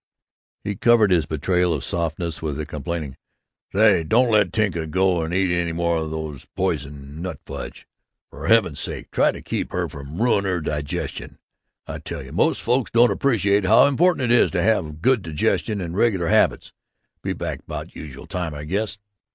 [0.63, 3.17] He covered his betrayal of softness with a complaining:
[3.71, 7.85] "Say, don't let Tinka go and eat any more of that poison nut fudge.
[8.31, 11.37] For Heaven's sake, try to keep her from ruining her digestion.
[11.85, 15.21] I tell you, most folks don't appreciate how important it is to have a good
[15.21, 16.73] digestion and regular habits.
[17.21, 18.97] Be back 'bout usual time, I guess."